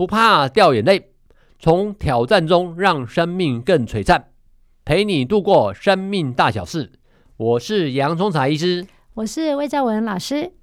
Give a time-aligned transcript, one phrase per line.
[0.00, 1.10] 不怕掉眼泪，
[1.58, 4.30] 从挑战中让生命更璀璨，
[4.82, 6.90] 陪你度过生命大小事。
[7.36, 10.54] 我是洋葱茶医师，我是魏兆玟老师。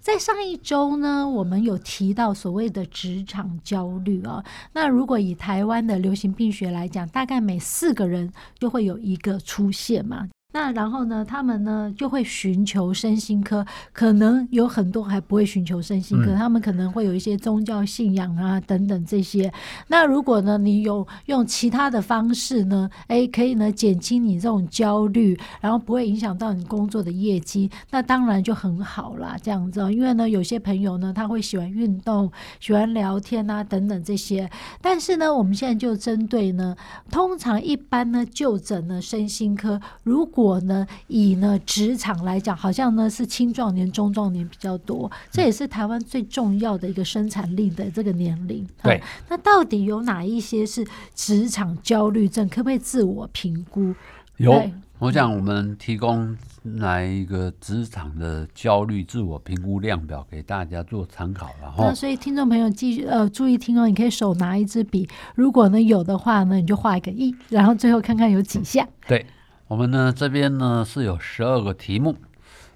[0.00, 4.44] 在上一周呢，我们有提到所谓的职场焦虑啊、哦。
[4.72, 10.30] 那如果以台湾的流行病学来讲，大概每四个人就会有一个出现嘛。
[10.50, 19.52] 那然后呢，他们呢就会寻求身心科，可能有很多还不会寻求身心科，嗯、他们可能会有一些宗教信仰啊等等这些。
[19.88, 29.36] 那如果呢，你有用其他的方式呢，哎，可以呢减轻你这种焦虑，然后不会影响到你工作的业绩，那当然就很好啦。
[29.42, 34.50] 这样子，因为呢，有些朋友呢，他会喜欢运动，喜欢聊天啊等等这些。
[34.80, 36.74] 但是呢，我们现在就针对呢，
[37.10, 48.66] 通常一般呢就诊呢身心科，如果我呢，以呢职场来讲，好像呢是青壮年、中壮年比较多，这也是台湾最重要的一个生产力的这个年龄。
[48.82, 52.48] 对，那到底有哪一些是职场焦虑症？
[52.48, 53.94] 可不可以自我评估？
[54.38, 61.84] 有，我想我们提供来一个职场的焦虑自我评估量表给大家做参考然后。
[61.84, 68.86] 那所以听众朋友记呃注意听哦，你可以手拿一支笔，如果呢有的话呢，你就画一个一，然后最后看看有几项。
[69.06, 69.26] 对。
[69.68, 72.16] 我们呢这边呢是有十二个题目，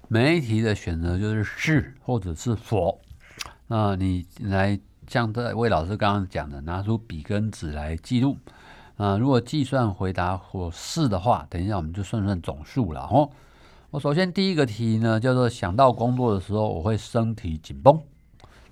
[0.07, 3.01] 每一题的选择就是是或者是否。
[3.65, 8.37] 那你来像这位老师刚刚讲的，拿出笔跟纸来记录。
[8.97, 13.27] 啊，如果计算回答或是的话，等一下我们就算算总数了哦。
[13.89, 17.99] 我首先第一个题呢叫做想到工作的时候我会身体紧绷。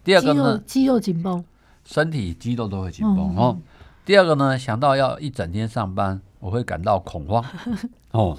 [0.04, 1.44] 第二个呢肌肉紧绷，
[1.84, 3.58] 身体肌肉都会紧绷哦。
[4.06, 6.22] 第二个呢想到要一整天上班。
[6.42, 7.42] 我会感到恐慌
[8.12, 8.38] 哦。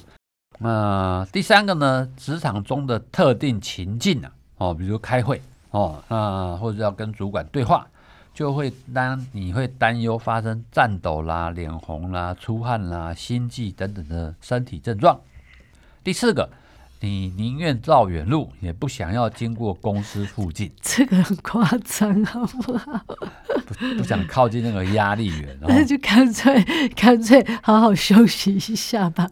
[0.59, 5.41] 那、第三个呢，职场中的特定情境啊，哦，比如开会
[5.71, 7.87] 哦，那、或者要跟主管对话，
[8.35, 15.19] 就会当你会担忧发生颤抖啦、脸红啦、出汗啦、心悸等等的身体症状。
[16.05, 16.49] 第四个。
[17.05, 20.73] 你宁愿绕远路，也不想要经过公司附近。
[20.81, 23.05] 这个很夸张，好 不好？
[23.67, 26.63] 不不想靠近那个压力源，那就干脆
[26.95, 29.29] 干脆好好休息一下吧。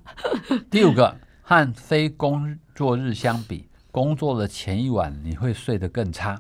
[0.69, 6.37] 第五个，和非工作日相比，工作的前一晚你会睡得更差。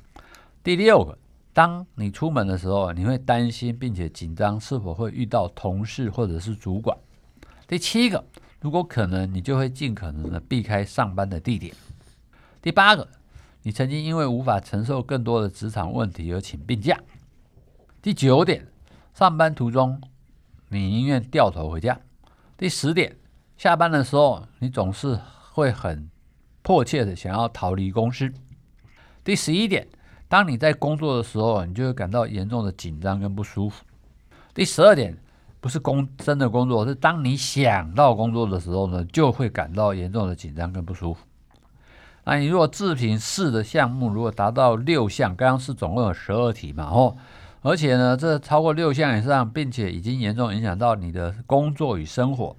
[0.65, 1.17] 第六个，
[1.53, 6.99] 当你出门的时候，你会担心并且紧张是否会遇到同事或者是主管。
[7.69, 8.25] 第七个。
[8.61, 11.75] 如果可能，你就会尽可能的避开上班的地点。
[12.61, 13.09] 第八个，
[13.63, 17.01] 你曾经因为无法承受更多的职场问题而请病假。
[18.03, 18.67] 第九点，
[19.15, 19.99] 上班途中
[20.69, 21.99] 你宁愿掉头回家。
[22.59, 23.17] 第十点，
[23.57, 25.19] 下班的时候你总是
[25.53, 26.11] 会很
[26.61, 28.31] 迫切的想要逃离公司。
[29.25, 29.89] 第十一点，
[30.29, 33.83] 当你在工作的时候，你就会感到严重的紧张跟不舒服。
[34.53, 35.17] 第十二点。
[35.61, 41.25] 不是工真的工作，是当你想到工作的时候呢，就会感到严重的紧张跟不舒服。
[42.25, 47.17] 那你如果自评试的项目，如果达到六项，刚刚是总共有十二题嘛，哦，
[47.63, 52.57] 而且呢，这超过六项以上，并且已经严重影响到你的工作与生活。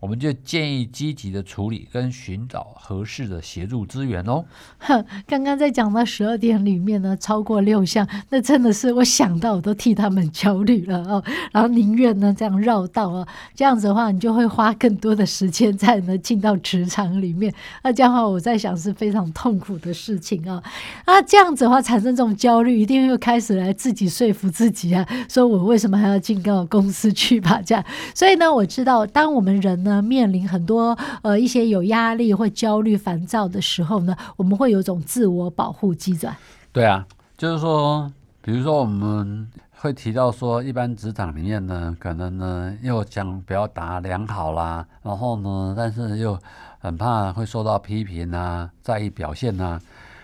[0.00, 4.44] 我们就建议积极的处理跟寻找合适的协助资源哦。
[4.78, 11.24] 哼，刚刚在讲到十二点里面呢，超过六项，那真的是我想到我都替他们焦虑了哦。
[11.50, 13.26] 然后宁愿呢这样绕道啊，
[13.56, 17.52] 这样子的话，你就会花更多的时间在呢进到职场里面。
[17.82, 20.62] 那这样的话，我在想是非常痛苦的事情啊。
[21.06, 27.60] 啊，这样子的话产生这种焦虑，一定会开始来自己说服自己啊，说我为什么还要进到公司去吧？
[27.66, 27.84] 这样，
[28.14, 29.87] 所以呢，我知道当我们人。
[29.88, 36.28] 呢，面临很多呃一些有压力或焦虑、烦躁的时候呢，我们会有种自我保护机制。
[36.72, 37.06] 对啊，
[37.36, 38.12] 就是说，
[38.42, 39.50] 比如说我们
[39.80, 46.38] 会提到说，一般职场里面呢，可能呢又想表达良好啦，然后呢，但是又
[46.78, 49.80] 很怕会受到批评啊，在意表现啊。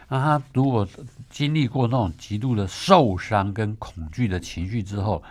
[0.09, 0.87] 那他如果
[1.31, 5.23] 经历过那种极度的受伤跟恐惧的情绪之后，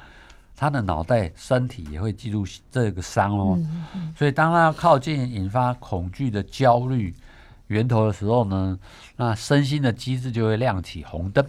[0.63, 3.59] 他的脑袋、身体也会记住这个伤哦，
[4.17, 7.13] 所以当他靠近引发恐惧的焦虑
[7.67, 8.79] 源头的时候呢，
[9.17, 11.45] 那身心的机制就会亮起红灯。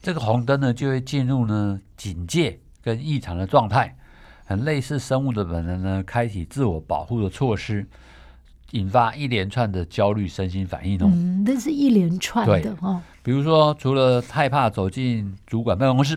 [0.00, 3.96] 这个红灯呢就会进入呢警戒跟异常的状态，
[4.44, 7.84] 很类似生物的本能呢，开启自我保护的措施，
[8.70, 11.10] 引发一连串的焦虑身心反应哦。
[11.12, 13.02] 嗯，那是一连串的哦。
[13.24, 16.16] 比如说，除了害怕走进主管办公室，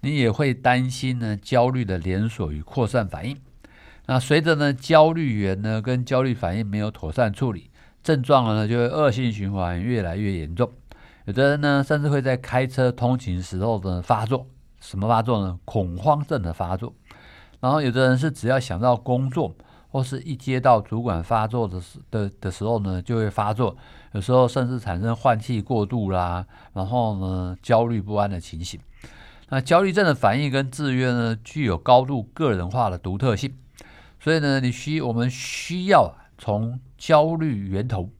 [0.00, 3.36] 你也会担心呢焦虑的连锁与扩散反应。
[4.06, 7.70] 那随着呢焦虑源呢跟焦虑反应没有妥善处理，
[8.02, 10.70] 症状呢就会恶性循环，越来越严重。
[11.26, 14.46] 有的人呢甚至会在开车通勤时候的发作，
[14.80, 15.58] 什么发作呢？
[15.64, 16.94] 恐慌症的发作。
[17.60, 19.54] 然后有的人是只要想到工作
[19.90, 23.76] 或是一接到主管发作的时的的时候呢就会发作，
[24.12, 28.80] 有时候甚至产生换气过度啦，然后呢焦虑不安的情形。
[29.50, 33.54] 那焦虑症的反应跟制约呢具有高度个人化的独特性。
[34.20, 38.10] 所以呢，你需我们需要从焦虑源头、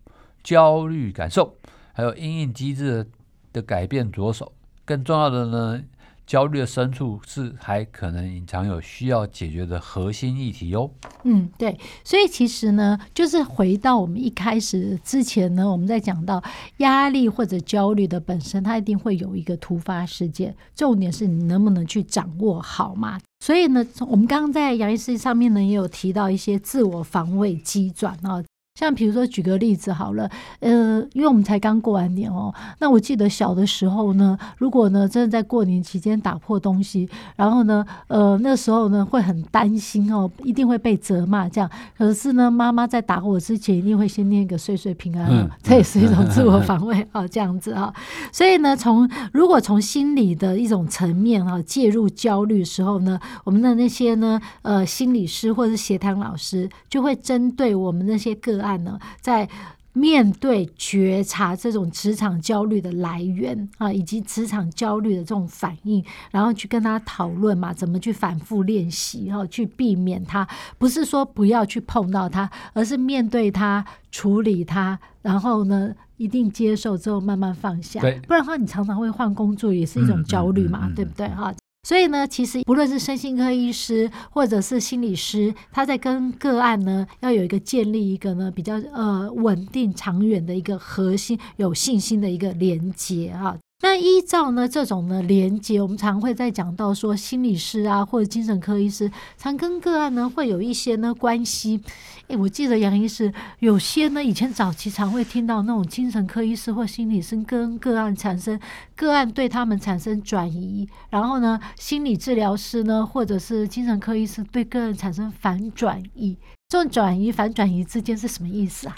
[0.42, 1.56] 焦虑感受，
[1.92, 3.10] 还有因应机制
[3.52, 4.52] 的改变着手。
[4.84, 5.82] 更重要的呢，
[6.28, 10.90] 焦虑的深处是还可能隐藏有需要解决的核心议题哟。
[11.24, 16.44] 嗯，对，所以其实呢，就是回到我们一开始之前呢，我们在讲到
[16.76, 23.18] 压力或者焦虑的本身，它一定会有一个突发事件，重点是你能不能去掌握好嘛。
[23.42, 28.44] 所以呢，我们刚刚在杨医师上面呢，也有提到一些自我防卫机转啊。
[28.78, 30.30] 像比如说，举个例子好了，
[30.60, 41.68] 呃，因为我们才刚过完年哦，那我记得小的时候呢，如果呢真的在过年期间打破东西，然后呢，呃，那时候呢会很担心哦，一定会被责骂这样。
[41.96, 47.92] 可是呢，妈妈在打我之前一定会先念个岁岁平安，嗯，这也是一种自我防卫啊，这样子啊。
[48.30, 58.67] 所以呢，从如果从心理的一种层面啊介入焦虑的时候呢，我们的那些呢，呃，心理师或者是协谈老师就会针对我们那些个案。
[58.76, 59.48] 呢，在
[59.94, 70.46] 面对觉察这种职场焦虑的来源啊，以及职场焦虑的这种反应，然后去跟他讨论嘛，怎么去反复练习，然后去避免他，
[70.78, 81.26] 不是说不要去碰到他，而是面对他，处理他，然后呢，一定接受之后慢慢放下，不然的话，你常常会换工作，也是一种焦虑嘛，嗯嗯嗯嗯、对不对？
[81.28, 81.52] 哈？
[81.88, 93.56] 所以呢，其实不论是身心科医师或者是心理师，他在跟个案呢，要有一个建立一个呢比较呃稳定长远的一个核心有信心的一个连接啊。
[93.80, 101.80] 那依照呢这种呢连接，我们常会在讲到说心理师啊或者精神科医师，常跟个案呢会有一些呢关系。
[102.26, 108.58] 诶，我记得杨医师有些呢以前早期常会听到那种精神科医师或心理师跟个案产生
[108.96, 116.36] 个案对他们产生转移，然后呢心理治疗师呢或者是精神科医师对个案产生反转移。
[116.68, 118.96] 这种转移反转移之间是什么意思啊？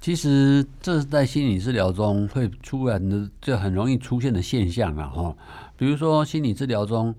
[0.00, 5.06] 其实这是在心理治疗中会出然的，就很容易出现的现象啊！
[5.08, 5.36] 哈，
[5.76, 7.14] 比如说心理治疗中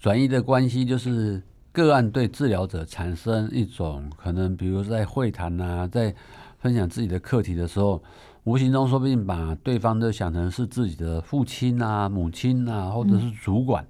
[0.00, 1.42] 转移的关系，就是
[1.72, 6.14] 个案对治疗者产生一种可能，比如在会谈啊，在
[6.58, 8.02] 分享自己的课题的时候，
[8.44, 13.86] 无形中说不定把对方都想成是自己的父亲啊、母亲啊，或者是主管，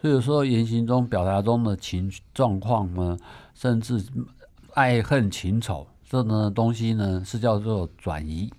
[0.00, 3.18] 所以有时候言行中表达中的情状况呢，
[3.52, 4.00] 甚至
[4.74, 5.84] 爱恨情仇。
[6.10, 8.52] 这呢东西呢是叫做转移，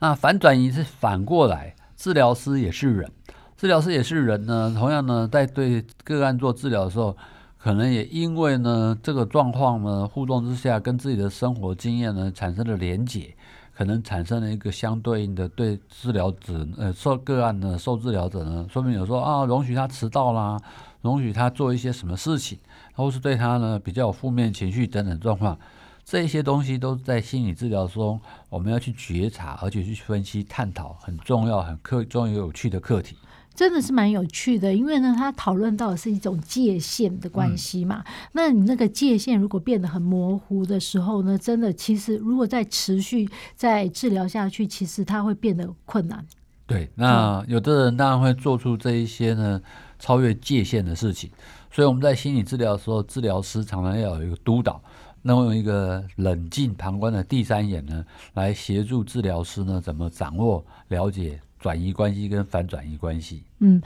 [0.00, 3.10] 那反转移是反过来，治疗师也是人，
[3.56, 7.16] 治疗师也是人呢，同样呢在对个案做治疗的时候，
[7.56, 13.34] 可能也因为呢这个状况呢互动之下，跟自己的生活经验呢产生了连结，
[13.74, 20.60] 可能产生了一个相对应的对治疗者呃受个案的受治疗者呢，说明有说啊容许他迟到啦，
[21.00, 22.58] 容许他做一些什么事情，
[22.92, 25.58] 或是对他呢比较有负面情绪等等状况。
[26.04, 28.20] 这些东西都在心理治疗中，
[28.50, 33.16] 我们要去觉察，而且去分析、探讨，很重要、很课重要、有趣的课题。
[33.54, 38.02] 真的是蛮有趣的，因为呢，他讨论到的是一种界限的关系嘛。
[38.04, 46.26] 嗯、那你那个界限如果变得很模糊的时候呢，真的，其实如果再持续再治疗下去，其实它会变得困难。
[46.66, 49.60] 对，那有的人当然会做出这一些呢
[50.00, 51.30] 超越界限的事情，
[51.70, 54.82] 所以我们在心理治疗的时候，治疗师常常要有一个督导。
[55.26, 58.04] 那么用一个冷静旁观的第三眼呢，
[58.34, 63.42] 来协助治疗师呢，怎么掌握、了解转移关系跟反转移关系？
[63.60, 63.80] 嗯，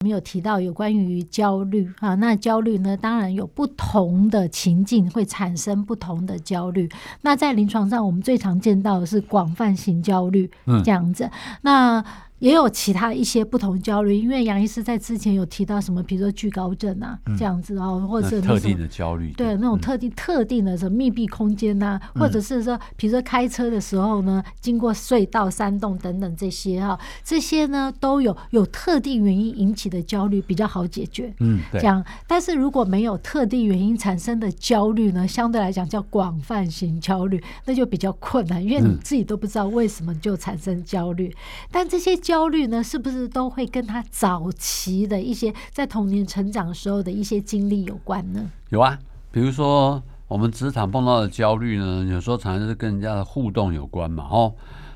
[0.00, 6.86] 我们有提到有关于焦虑啊，那焦虑呢，当然有不同的情境会产生不同的焦虑。
[7.22, 10.50] 那在临床上，我们最常见到的是广泛型焦虑，
[10.84, 11.24] 这样子。
[11.24, 11.30] 嗯、
[11.62, 12.04] 那
[12.44, 32.04] 也有其他一些不同焦虑，因为杨医师在之前有提到什么，比如说惧高症啊、嗯、这样子啊，或者是特定的焦虑，对，那种特定、嗯、特定的什么密闭空间呐、啊，或者是说，比如说开车的时候呢，经过隧道、山洞等等这些哈，这些呢都有有特定原因引起的焦虑比较好解决，嗯，这样。
[32.26, 41.34] 但是如果没有特定原因产生的焦虑呢，相对来讲叫广泛型焦虑，那就比较困难，因为你自己都不知道为什么就产生焦虑。
[41.70, 48.50] 但这些焦焦虑呢，是不是都会跟他早期的一些在童年成长时候的一些经历有关呢？
[48.70, 48.98] 有啊，
[49.30, 54.52] 比如说我们职场碰到的焦虑呢，有时候常常是跟人家的互动有关嘛，哦，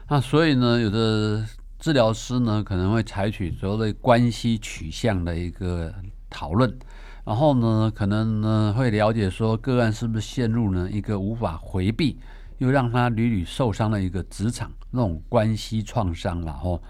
[0.08, 1.46] 那所以呢，有的
[1.78, 5.94] 治疗师呢可能会采取所谓关系取向的一个
[6.28, 6.76] 讨论，
[7.24, 12.18] 然后呢，可能呢会了解说个案是不是陷入呢一个无法回避，
[12.58, 16.82] 又让他屡屡受伤的一个职场那种关系创伤了哦。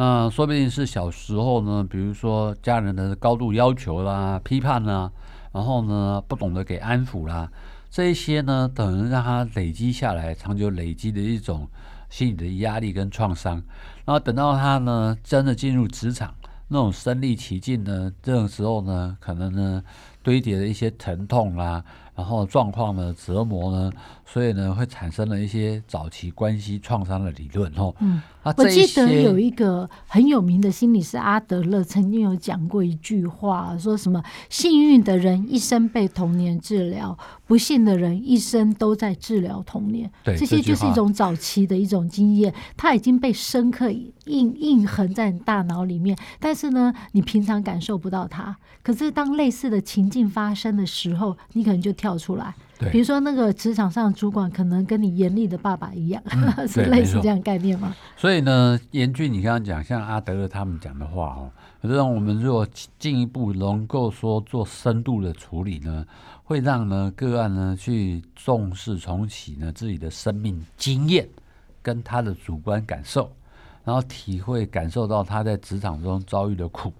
[0.00, 5.10] 那说不定是小时候呢，比如说家人的高度要求啦、批判啦，
[5.50, 7.50] 然后呢不懂得给安抚啦，
[7.90, 11.66] 这一些呢等于让他累积下来，长久累积的一种
[12.08, 13.60] 心理的压力跟创伤。
[14.04, 16.32] 然后等到他呢真的进入职场，
[16.68, 19.82] 那种身历其境呢，这种时候呢，可能呢
[20.28, 21.82] 堆叠的一些疼痛啦。
[22.14, 23.92] 然后状况呢，折磨呢，
[24.26, 27.94] 所以呢会产生了一些早期关系创伤的理论哦。
[28.00, 34.20] 嗯，啊、我记得有一个很有名的心理师阿德勒曾经有讲过一句话，说什么
[34.50, 37.16] 幸运的人一生被童年治疗，
[37.46, 40.10] 不幸的人一生都在治疗童年。
[40.24, 48.56] 对，这些就是一种早期的一种经验，它已经被深刻印印痕在你大脑里面，但是呢，你平常感受不到它。
[48.82, 52.08] 可是当类似的情境发生的时候，你可能就跳。
[52.18, 52.54] 出来，
[52.90, 57.94] 比如说那个职场上主管可能跟你严厉的爸爸一样，嗯、 是类似这样概念吗？
[58.16, 62.66] 所以呢，严峻，你刚刚讲像阿德勒他们讲的话哦，可是让我们如果
[62.98, 66.04] 进一步能够说做深度的处理呢，
[66.42, 71.28] 会让呢个案呢去重视重启呢自己的生命经验
[71.82, 73.30] 跟他的主观感受，
[73.84, 76.92] 然后体会感受到他在职场中遭遇的苦，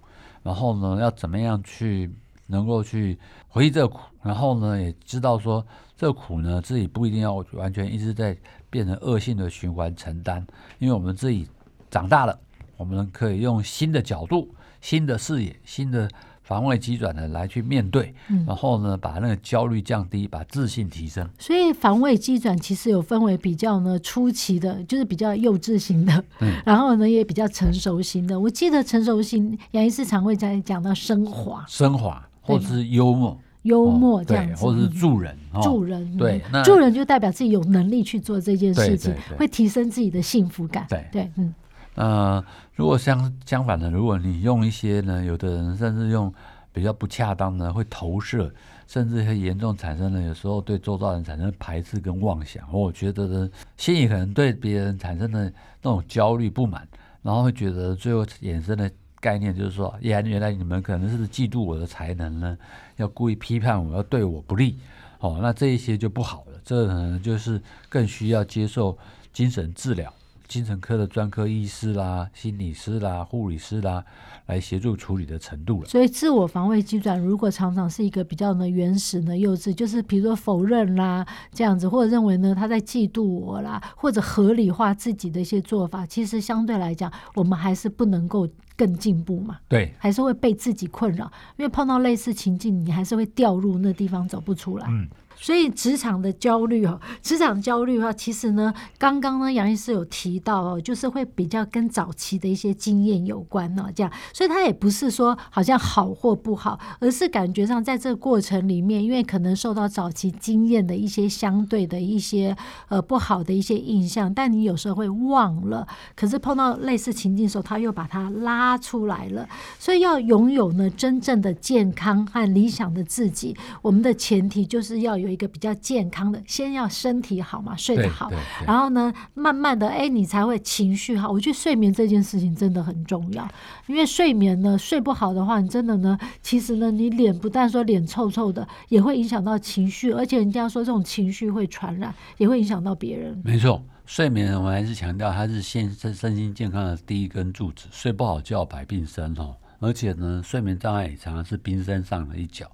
[0.43, 2.09] 然后呢要怎么样去。
[2.49, 5.65] 能够去回忆这个苦，然后呢，也知道说
[5.95, 8.35] 这个苦呢，自己不一定要完全一直在
[8.69, 10.45] 变成恶性的循环承担，
[10.79, 11.47] 因为我们自己
[11.89, 12.37] 长大了，
[12.75, 14.49] 我们可以用新的角度、
[14.81, 16.09] 新的视野、新的
[16.41, 21.29] 防卫机转的来去面对，嗯、然后呢，把那个焦虑降低，把自信提升。
[21.37, 28.39] 所以防卫机转其实有分为比较呢初期的，就是比较幼稚型的，嗯、 然后呢也比较成熟型的。
[28.39, 32.28] 我记得成熟型杨医师常会在讲到升华，升华。
[32.53, 40.85] 或者是幽默，幽默这样子，或者是助人，助人，对，助人就代表自己有能力去做这件事情，会提升自己的幸福感。
[40.89, 41.53] 对对，嗯。
[41.95, 42.43] 呃，
[42.75, 46.33] 如果相相反的，如果你用一些呢，有的人甚至用
[46.71, 48.49] 比较不恰当的，会投射，
[48.87, 52.63] 甚至会严重产生了有时候对周遭人产生排斥跟妄想。
[52.71, 55.51] 我觉得呢，心里可能对别人产生的
[55.81, 56.87] 那种焦虑不满，
[57.21, 58.89] 然后会觉得最后衍生的。
[59.19, 62.57] 概念就是说，原原来你们可能是嫉妒我的才能呢，
[62.97, 64.77] 要故意批判我，要对我不利，
[65.19, 66.59] 哦，那这一些就不好了。
[66.63, 68.97] 这可能就是更需要接受
[69.33, 70.13] 精神治疗。
[70.47, 74.03] 精神科的专科医师啦、心理师啦、护理师啦，
[74.47, 75.87] 来协助处理的程度了。
[75.87, 81.23] 所以，自我防卫机转如果常常是一个比较呢原始呢幼稚，就是比如说否认啦
[81.53, 88.49] 这样子，或者认为呢他在嫉妒我啦，或者合理化自己的一些做法，其实相对来讲，我们还是不能够
[88.79, 89.57] 更进步嘛。
[89.67, 94.87] 对，还是会被自己困扰，因为碰到类似情境，你还是会掉入那地方走不出来。
[94.89, 95.05] 嗯。
[95.41, 112.53] 所以职场的焦虑哦，职场焦虑的话，其实呢，刚刚呢杨医师有提到哦，就是会比较跟早期的一些经验有关哦，这样，所以他也不是说好像好或不好，而是感觉上在这个过程里面，因为可能受到早期经验的一些相对的一些
[112.89, 119.47] 呃不好的一些印象，但你有时候会忘了，可是碰到类似情境的时候，他又把它拉出来了，
[119.79, 125.28] 所以要拥有呢真正的健康和理想的自己，我们的前提就是要有。
[125.29, 128.31] 一个比较健康的，先要身体好嘛，睡得好，
[128.65, 131.31] 然后呢，慢慢的，哎，你才会情绪好。
[131.31, 133.47] 我觉得睡眠这件事情真的很重要，
[133.87, 143.39] 因为睡眠呢，睡不好的话，你真的呢，其实呢，你脸不但说脸臭臭的，也会影响到情绪，而且人家说这种情绪会传染，也会影响到别人。
[143.43, 152.69] 没错，睡眠我们还是强调它是现身身心健康的第一根柱子，睡不好觉百病生哦，而且呢，睡眠障碍常常是冰山上的一角。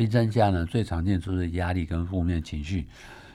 [0.00, 2.86] 冰山下呢，最常见就是压力跟负面情绪。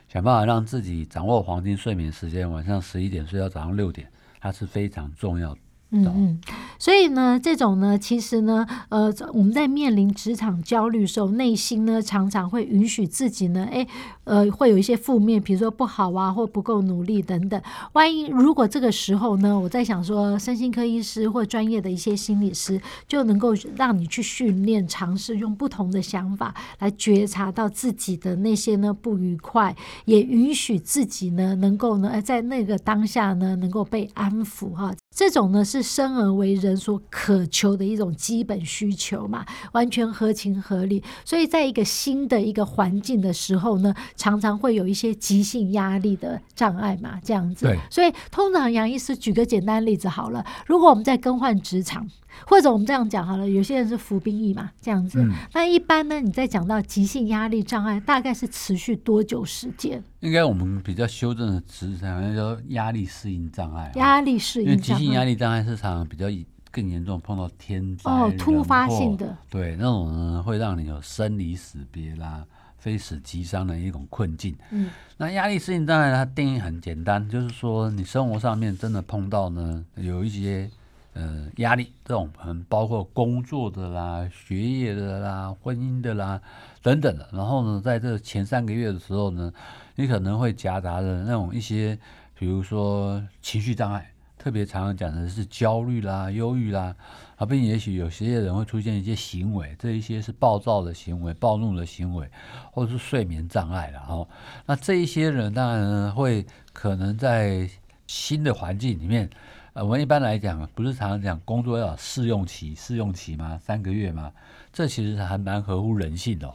[0.08, 6.40] 想办法让自己掌握黄金睡眠时间，晚上十一点睡到早上六点，它是非常重要的嗯嗯，
[6.80, 13.86] 所以呢，这种呢，其实呢，呃，我们在面临职场焦虑的时候，内心呢，常常会允许自己呢，哎，
[14.24, 17.60] 呃，会有一些负面，比如说不好啊，或不够努力等等。
[17.92, 29.74] 万一如果这个时候呢，我在想说，身心科医师或专业的一些心理师，就能够让你去训练，尝试用不同的想法来觉察到自己的那些呢不愉快，
[30.04, 34.92] 也允许自己呢，能够呢，在那个当下呢，能够被安抚哈。
[35.14, 41.02] 这种呢是生而为人所渴求的一种基本需求嘛，完全合情合理。
[41.24, 47.72] 所以在一个新的一个环境的时候呢，常常会有一些急性压力的障碍嘛，这样子。
[47.88, 52.06] 所以通常杨医师举个简单例子好了，如果我们在更换职场。
[52.44, 55.22] 或者我们这样讲好了，有些人是服兵役嘛，这样子。
[55.22, 60.02] 嗯、那一般呢，你在讲到急性压力障碍，大概是持续多久时间？
[60.20, 63.92] 应该我们比较修正的词，好像叫压力适应障碍。
[63.94, 64.74] 压力适应障碍。
[64.74, 66.26] 因为急性压力障碍是常常比较
[66.70, 69.36] 更严重，碰到天灾哦，突发性的。
[69.48, 72.44] 对，那种呢会让你有生离死别啦、
[72.78, 74.54] 非死即伤的一种困境。
[74.70, 80.70] 嗯，那压力适应障碍它定义很简单，就是说你生活上面真的碰到呢有一些。
[81.18, 86.38] 呃，压力这种很包括工作的啦、学业的啦、婚姻的啦
[86.82, 87.26] 等等的。
[87.32, 89.50] 然后呢，在这前三个月的时候呢，
[89.94, 91.98] 你可能会夹杂着那种一些，
[92.38, 96.94] 比如说情绪障碍，特别常常讲的是焦虑啦、忧郁啦，
[97.36, 102.28] 啊，并也许有些人会出现一些行为，这一些是暴躁的行为、暴怒的行为，
[102.70, 104.28] 或者是睡眠障碍了哦。
[104.66, 106.44] 那这一些人当然会
[106.74, 107.70] 可能在
[108.06, 109.30] 新的环境里面。
[109.76, 113.60] 呃，我们一般来讲啊，不是常常讲工作要试用期，试用期吗？
[113.62, 114.32] 三个月吗？
[114.72, 116.54] 这其实还蛮合乎人性的哦。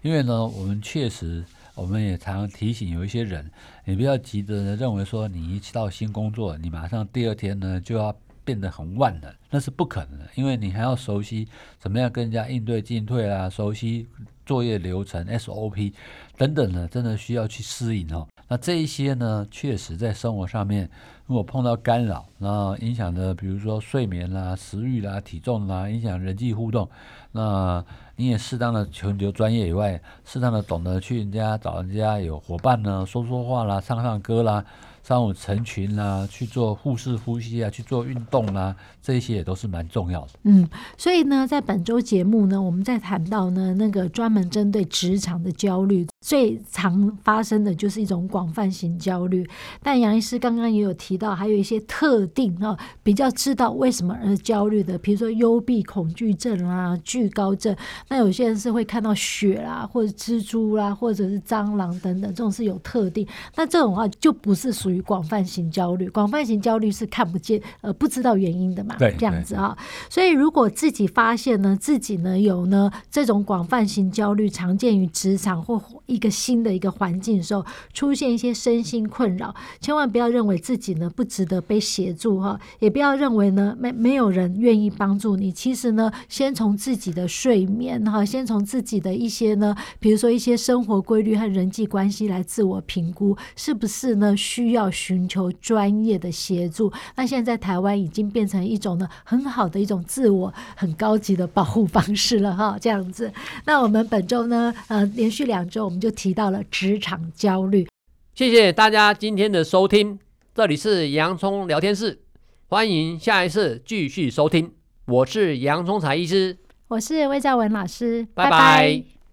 [0.00, 3.50] 因为呢，我们确实，我们也常提醒有一些人，
[3.84, 10.26] 你不要急着呢认为说，你一到新工作，你马上第二天呢就要变得很万能，那是不可能的。
[10.34, 11.46] 因为你还要熟悉
[11.78, 14.08] 怎么样跟人家应对进退啊，熟悉
[14.46, 15.92] 作业流程 SOP
[16.38, 18.26] 等等的，真的需要去适应哦。
[18.48, 20.90] 那这一些呢，确实在生活上面，
[21.26, 26.88] 如果碰到干扰，然后影响的，比如说睡眠啦、食欲啦、体重啦，影响人际互动，
[27.32, 27.84] 那
[28.16, 34.64] 你也适当的求求专业以外，适当的懂得去人家找人家有伙伴呢，说说话啦，唱唱歌啦。
[35.02, 40.28] 上午成群啦，去做腹式呼吸啊，去做运动啦，这些也都是蛮重要的。
[40.44, 49.46] 嗯，所以呢，在本周节目呢，我们在谈到呢，那个专门针对职场的焦虑，最常发生的就是一种广泛型焦虑。
[49.82, 57.76] 但杨医师刚刚也有提到，还有一些特定啊，比较知道为什么而焦虑的，比如说幽闭恐惧症啦、惧高症。
[58.08, 63.28] 那有些人是会看到血啦，或者蜘蛛啦，或者是蟑螂等等，这种是有特定。
[63.56, 65.02] 那这种话就不是属于。
[65.02, 69.76] 广泛型焦虑，广泛型焦虑是看不见，呃，不知道原因的嘛，对，这样子啊。
[70.08, 75.76] 所以如果自己发现呢，自己呢有呢这种广泛型焦虑，常见于职场或
[76.12, 85.50] 一个新的一个环境的时候，出现一些身心困扰，千万不要认为自己呢不值得被协助哈，也不要认为呢没没有人愿意帮助你。
[85.50, 94.82] 其实呢，先从自己的睡眠哈，先从自己的一些呢，比如说一些生活规律和人际关系来自我评估，是不是呢需要。
[94.92, 103.32] 寻求专业的协助，那现在在台湾已经变成一种呢很好的一种自我很高级的保护方式了哈，这样子。
[103.64, 107.86] 那我们本周呢，呃，连续两周我们就提到了职场焦虑。
[108.34, 110.18] 谢谢大家今天的收听，
[110.52, 112.20] 这里是洋葱聊天室，
[112.66, 114.72] 欢迎下一次继续收听。
[115.06, 118.50] 我是洋葱才医师，我是魏兆文老师，拜拜。
[118.50, 119.11] 拜拜。